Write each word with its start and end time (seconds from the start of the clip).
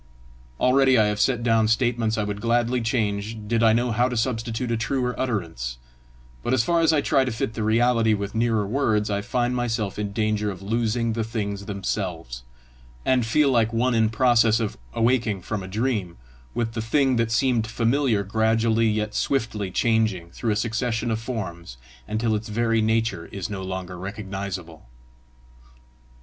Already 0.59 0.97
I 0.97 1.05
have 1.05 1.19
set 1.19 1.43
down 1.43 1.67
statements 1.67 2.17
I 2.17 2.23
would 2.23 2.41
gladly 2.41 2.81
change 2.81 3.37
did 3.45 3.61
I 3.61 3.71
know 3.71 3.91
how 3.91 4.09
to 4.09 4.17
substitute 4.17 4.71
a 4.71 4.75
truer 4.75 5.13
utterance; 5.15 5.77
but 6.41 6.55
as 6.55 6.67
often 6.67 6.81
as 6.81 6.91
I 6.91 7.01
try 7.01 7.23
to 7.23 7.31
fit 7.31 7.53
the 7.53 7.61
reality 7.61 8.15
with 8.15 8.33
nearer 8.33 8.65
words, 8.65 9.11
I 9.11 9.21
find 9.21 9.55
myself 9.55 9.99
in 9.99 10.11
danger 10.11 10.49
of 10.49 10.63
losing 10.63 11.13
the 11.13 11.23
things 11.23 11.65
themselves, 11.67 12.41
and 13.05 13.23
feel 13.23 13.51
like 13.51 13.71
one 13.71 13.93
in 13.93 14.09
process 14.09 14.59
of 14.59 14.75
awaking 14.95 15.43
from 15.43 15.61
a 15.61 15.67
dream, 15.67 16.17
with 16.55 16.73
the 16.73 16.81
thing 16.81 17.17
that 17.17 17.29
seemed 17.31 17.67
familiar 17.67 18.23
gradually 18.23 18.87
yet 18.89 19.13
swiftly 19.13 19.69
changing 19.69 20.31
through 20.31 20.49
a 20.49 20.55
succession 20.55 21.11
of 21.11 21.19
forms 21.19 21.77
until 22.07 22.33
its 22.33 22.49
very 22.49 22.81
nature 22.81 23.27
is 23.27 23.51
no 23.51 23.61
longer 23.61 23.99
recognisable. 23.99 24.87